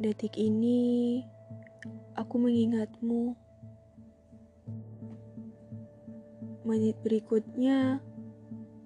Detik 0.00 0.40
ini 0.40 1.20
aku 2.16 2.40
mengingatmu. 2.40 3.36
Menit 6.64 6.96
berikutnya 7.04 8.00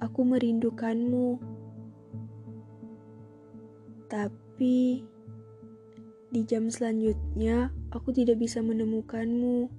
aku 0.02 0.26
merindukanmu. 0.26 1.38
Tapi 4.10 5.06
di 6.34 6.40
jam 6.42 6.66
selanjutnya 6.66 7.70
aku 7.94 8.10
tidak 8.10 8.42
bisa 8.42 8.58
menemukanmu. 8.58 9.70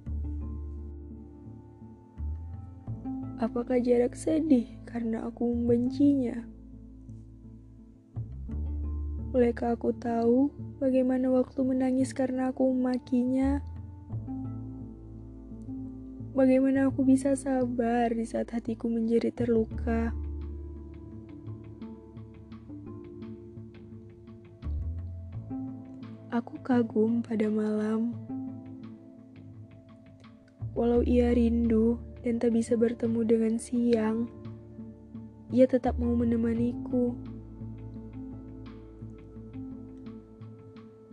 Apakah 3.44 3.76
jarak 3.84 4.16
sedih 4.16 4.72
karena 4.88 5.28
aku 5.28 5.52
membencinya? 5.52 6.55
Bolehkah 9.36 9.76
aku 9.76 9.92
tahu 9.92 10.48
bagaimana 10.80 11.28
waktu 11.28 11.60
menangis 11.60 12.16
karena 12.16 12.48
aku 12.48 12.72
memakinya? 12.72 13.60
Bagaimana 16.32 16.88
aku 16.88 17.04
bisa 17.04 17.36
sabar 17.36 18.16
di 18.16 18.24
saat 18.24 18.48
hatiku 18.56 18.88
menjadi 18.88 19.28
terluka? 19.36 20.16
Aku 26.32 26.56
kagum 26.64 27.20
pada 27.20 27.52
malam. 27.52 28.16
Walau 30.72 31.04
ia 31.04 31.36
rindu 31.36 32.00
dan 32.24 32.40
tak 32.40 32.56
bisa 32.56 32.72
bertemu 32.72 33.20
dengan 33.28 33.60
siang, 33.60 34.32
ia 35.52 35.68
tetap 35.68 36.00
mau 36.00 36.16
menemaniku. 36.16 37.35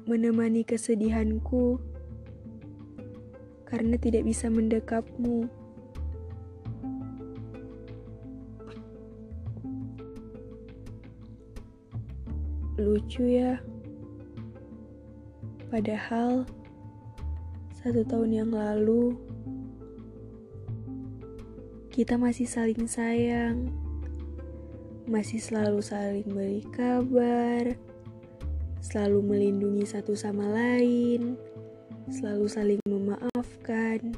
Menemani 0.03 0.67
kesedihanku 0.67 1.79
karena 3.63 3.95
tidak 3.97 4.27
bisa 4.27 4.51
mendekapmu. 4.51 5.49
Lucu 12.77 13.23
ya, 13.25 13.61
padahal 15.71 16.43
satu 17.79 18.01
tahun 18.03 18.29
yang 18.33 18.51
lalu 18.51 19.15
kita 21.93 22.17
masih 22.17 22.49
saling 22.49 22.89
sayang, 22.89 23.69
masih 25.05 25.37
selalu 25.37 25.79
saling 25.79 26.25
beri 26.25 26.65
kabar 26.73 27.77
selalu 28.83 29.23
melindungi 29.23 29.87
satu 29.87 30.11
sama 30.11 30.43
lain, 30.51 31.39
selalu 32.11 32.45
saling 32.51 32.83
memaafkan, 32.83 34.11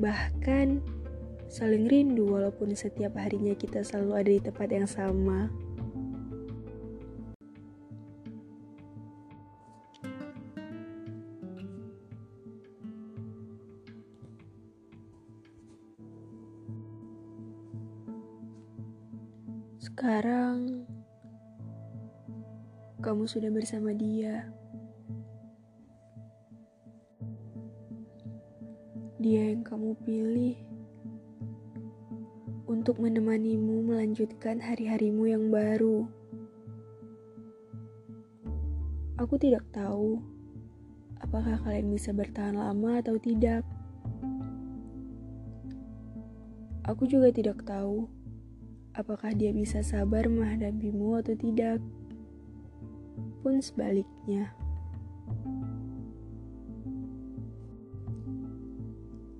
bahkan 0.00 0.80
saling 1.52 1.84
rindu 1.84 2.24
walaupun 2.24 2.72
setiap 2.72 3.12
harinya 3.20 3.52
kita 3.52 3.84
selalu 3.84 4.10
ada 4.16 4.30
di 4.32 4.40
tempat 4.40 4.68
yang 4.72 4.88
sama. 4.88 5.52
Sekarang 19.76 20.88
kamu 23.06 23.22
sudah 23.30 23.54
bersama 23.54 23.94
dia. 23.94 24.50
Dia 29.22 29.54
yang 29.54 29.62
kamu 29.62 29.94
pilih 30.02 30.58
untuk 32.66 32.98
menemanimu 32.98 33.86
melanjutkan 33.86 34.58
hari-harimu 34.58 35.22
yang 35.30 35.54
baru. 35.54 36.10
Aku 39.22 39.38
tidak 39.38 39.62
tahu 39.70 40.18
apakah 41.22 41.62
kalian 41.62 41.94
bisa 41.94 42.10
bertahan 42.10 42.58
lama 42.58 42.98
atau 42.98 43.14
tidak. 43.22 43.62
Aku 46.82 47.06
juga 47.06 47.30
tidak 47.30 47.62
tahu 47.62 48.10
apakah 48.98 49.30
dia 49.30 49.54
bisa 49.54 49.86
sabar 49.86 50.26
menghadapimu 50.26 51.22
atau 51.22 51.38
tidak 51.38 51.78
pun 53.46 53.62
sebaliknya. 53.62 54.50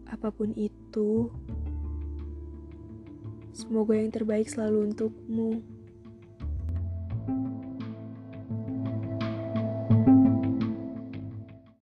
Apa 0.06 0.30
pun 0.30 0.54
itu, 0.54 1.26
semoga 3.50 3.98
yang 3.98 4.14
terbaik 4.14 4.46
selalu 4.46 4.94
untukmu. 4.94 5.58